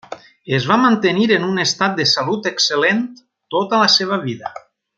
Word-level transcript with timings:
Es 0.59 0.63
va 0.69 0.77
mantenir 0.83 1.27
en 1.35 1.45
un 1.49 1.63
estat 1.63 1.93
de 1.99 2.07
salut 2.13 2.49
excel·lent 2.53 3.05
tota 3.57 3.83
la 3.85 3.91
seva 3.99 4.19
vida. 4.25 4.53